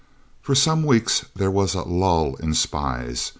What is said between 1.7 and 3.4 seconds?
a "lull in spies."